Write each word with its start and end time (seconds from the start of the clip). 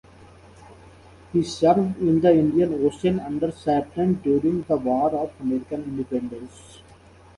He 1.31 1.43
served 1.43 1.99
in 1.99 2.21
the 2.21 2.31
Indian 2.33 2.73
Ocean 2.87 3.19
under 3.19 3.49
Suffren 3.51 4.19
during 4.23 4.63
the 4.63 4.77
War 4.77 5.11
of 5.11 5.31
American 5.39 5.83
Independence. 5.83 6.81